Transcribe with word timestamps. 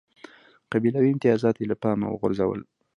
قبیلوي 0.71 1.09
امتیازات 1.11 1.55
یې 1.57 1.65
له 1.71 1.75
پامه 1.81 2.07
وغورځول. 2.09 2.59